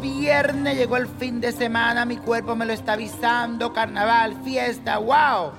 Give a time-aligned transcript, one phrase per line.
[0.00, 5.52] viernes, llegó el fin de semana, mi cuerpo me lo está avisando, carnaval, fiesta, wow.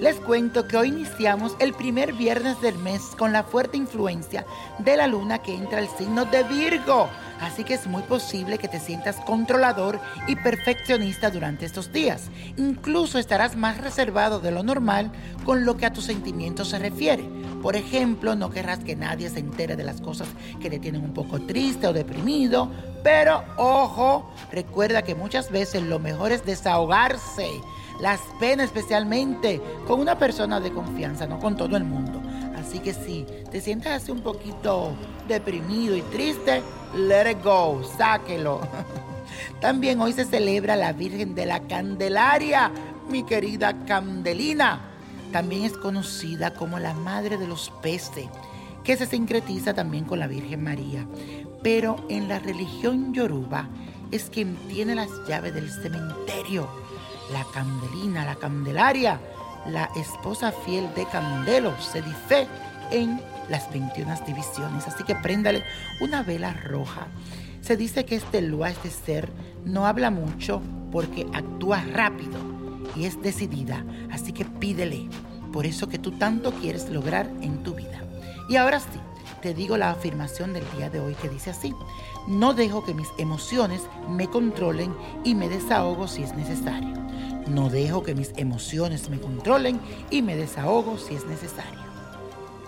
[0.00, 4.44] Les cuento que hoy iniciamos el primer viernes del mes con la fuerte influencia
[4.78, 7.08] de la luna que entra al signo de Virgo.
[7.40, 12.30] Así que es muy posible que te sientas controlador y perfeccionista durante estos días.
[12.56, 15.10] Incluso estarás más reservado de lo normal
[15.44, 17.39] con lo que a tus sentimientos se refiere.
[17.62, 20.28] Por ejemplo, no querrás que nadie se entere de las cosas
[20.60, 22.70] que te tienen un poco triste o deprimido.
[23.02, 27.48] Pero ojo, recuerda que muchas veces lo mejor es desahogarse.
[28.00, 32.22] Las penas especialmente con una persona de confianza, no con todo el mundo.
[32.56, 34.92] Así que si te sientes así un poquito
[35.28, 36.62] deprimido y triste,
[36.94, 38.60] let it go, sáquelo.
[39.60, 42.70] También hoy se celebra la Virgen de la Candelaria,
[43.10, 44.89] mi querida Candelina.
[45.32, 48.28] También es conocida como la Madre de los Peces,
[48.84, 51.06] que se sincretiza también con la Virgen María.
[51.62, 53.68] Pero en la religión yoruba
[54.10, 56.68] es quien tiene las llaves del cementerio.
[57.32, 59.20] La Candelina, la Candelaria
[59.66, 62.46] la esposa fiel de Candelo se dice
[62.90, 64.86] en las 21 divisiones.
[64.86, 65.62] Así que préndale
[66.00, 67.06] una vela roja.
[67.60, 69.30] Se dice que este Lua, este ser,
[69.64, 72.59] no habla mucho porque actúa rápido
[72.96, 73.84] y es decidida.
[74.10, 75.08] Así que pídele
[75.52, 78.02] por eso que tú tanto quieres lograr en tu vida.
[78.48, 78.98] Y ahora sí,
[79.42, 81.74] te digo la afirmación del día de hoy que dice así.
[82.28, 86.94] No dejo que mis emociones me controlen y me desahogo si es necesario.
[87.48, 91.80] No dejo que mis emociones me controlen y me desahogo si es necesario.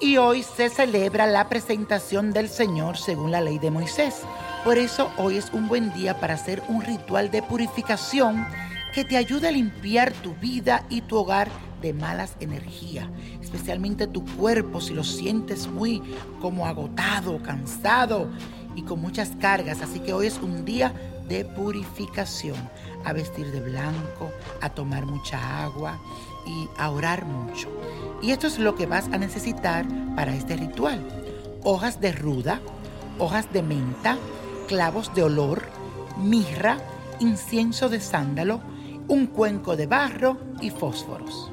[0.00, 4.22] Y hoy se celebra la presentación del Señor según la ley de Moisés.
[4.64, 8.46] Por eso hoy es un buen día para hacer un ritual de purificación
[8.94, 11.50] que te ayude a limpiar tu vida y tu hogar
[11.82, 13.08] de malas energías,
[13.42, 16.00] especialmente tu cuerpo si lo sientes muy
[16.40, 18.30] como agotado, cansado
[18.76, 19.82] y con muchas cargas.
[19.82, 20.94] Así que hoy es un día
[21.28, 22.56] de purificación,
[23.04, 25.98] a vestir de blanco, a tomar mucha agua
[26.46, 27.68] y a orar mucho.
[28.22, 29.84] Y esto es lo que vas a necesitar
[30.14, 31.04] para este ritual.
[31.64, 32.60] Hojas de ruda,
[33.18, 34.18] hojas de menta,
[34.68, 35.64] clavos de olor,
[36.16, 36.78] mirra,
[37.18, 38.60] incienso de sándalo,
[39.08, 41.50] un cuenco de barro y fósforos.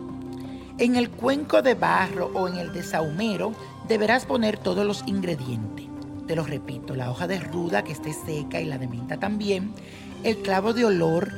[0.77, 3.53] En el cuenco de barro o en el de saumero
[3.87, 5.91] deberás poner todos los ingredientes
[6.31, 9.73] te lo repito, la hoja de ruda que esté seca y la de menta también,
[10.23, 11.29] el clavo de olor,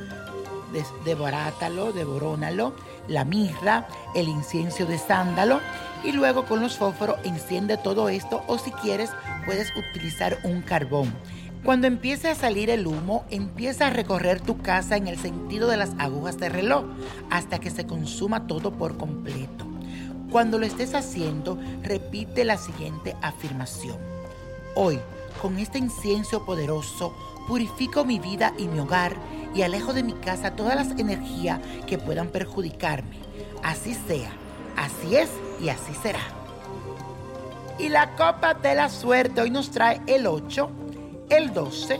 [1.03, 2.75] devorátalo, devorónalo,
[3.07, 5.61] la mirra, el incienso de sándalo
[6.03, 9.09] y luego con los fósforos enciende todo esto o si quieres
[9.47, 11.11] puedes utilizar un carbón.
[11.63, 15.77] Cuando empiece a salir el humo, empieza a recorrer tu casa en el sentido de
[15.77, 16.83] las agujas de reloj
[17.29, 19.65] hasta que se consuma todo por completo.
[20.29, 23.95] Cuando lo estés haciendo, repite la siguiente afirmación.
[24.75, 24.99] Hoy,
[25.41, 27.15] con este incienso poderoso,
[27.47, 29.15] purifico mi vida y mi hogar
[29.55, 33.19] y alejo de mi casa todas las energías que puedan perjudicarme.
[33.63, 34.33] Así sea,
[34.75, 35.29] así es
[35.61, 36.23] y así será.
[37.79, 40.69] Y la copa de la suerte hoy nos trae el 8,
[41.29, 41.99] el 12,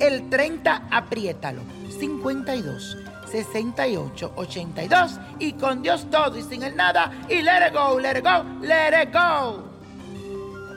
[0.00, 1.60] el 30, apriétalo,
[1.98, 2.96] 52,
[3.30, 8.18] 68, 82 y con Dios todo y sin el nada y let it go, let
[8.18, 9.68] it go, let it go.